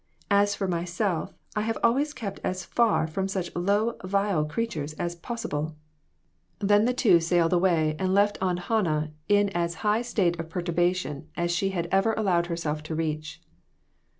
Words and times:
As 0.31 0.55
for 0.55 0.67
myself, 0.67 1.31
I 1.55 1.61
have 1.61 1.77
always 1.83 2.11
kept 2.11 2.39
as 2.43 2.65
far 2.65 3.05
from 3.05 3.27
such 3.27 3.55
low, 3.55 3.97
vile 4.03 4.45
creatures 4.45 4.93
as 4.93 5.13
possible." 5.13 5.59
WITHOUT 5.59 5.75
ARE 5.75 5.77
DOGS. 5.77 6.59
2? 6.61 6.65
'I 6.65 6.65
Then 6.65 6.85
the 6.85 6.93
two 6.95 7.19
sailed 7.19 7.53
away 7.53 7.95
and 7.99 8.11
left 8.11 8.39
Aunt 8.41 8.59
Han 8.61 8.83
nah 8.85 9.07
in 9.29 9.49
as 9.49 9.75
high 9.85 9.99
a 9.99 10.03
state 10.03 10.39
of 10.39 10.49
perturbation 10.49 11.29
as 11.37 11.51
she 11.51 11.71
ever 11.73 12.13
allowed 12.13 12.47
herself 12.47 12.81
to 12.81 12.95
reach. 12.95 13.43